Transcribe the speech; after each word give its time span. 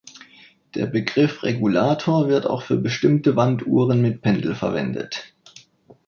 Der 0.73 0.87
Begriff 0.87 1.43
Regulator 1.43 2.27
wird 2.27 2.47
auch 2.47 2.63
für 2.63 2.77
bestimmte 2.77 3.35
Wanduhren 3.35 4.01
mit 4.01 4.23
Pendel 4.23 4.55
verwendet. 4.55 5.35